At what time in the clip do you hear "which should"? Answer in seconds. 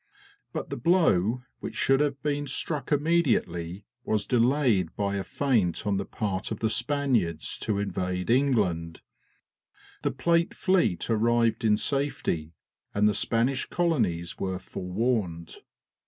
1.59-1.99